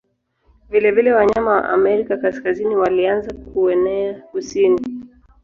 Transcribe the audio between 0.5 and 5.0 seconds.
Vilevile wanyama wa Amerika Kaskazini walianza kuenea kusini.